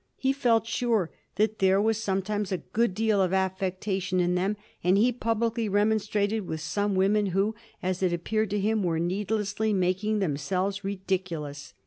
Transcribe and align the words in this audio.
He 0.17 0.33
felt 0.33 0.65
sure 0.65 1.11
that 1.35 1.59
there 1.59 1.79
was 1.79 1.95
sometimes 2.03 2.51
a 2.51 2.57
good 2.57 2.95
deal 2.95 3.21
of 3.21 3.33
affectation 3.33 4.19
in 4.19 4.33
them, 4.33 4.57
and 4.83 4.97
he 4.97 5.11
publicly 5.11 5.69
remonstrated 5.69 6.47
with 6.47 6.59
some 6.59 6.95
women 6.95 7.27
who, 7.27 7.53
as 7.83 8.01
it 8.01 8.11
appeared 8.11 8.49
to 8.49 8.59
him, 8.59 8.81
were 8.81 8.97
needlessly 8.97 9.73
making 9.73 10.17
them 10.17 10.37
selves 10.37 10.83
ridiculous. 10.83 11.75